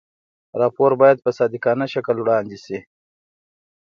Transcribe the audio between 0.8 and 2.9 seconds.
باید په صادقانه شکل وړاندې شي.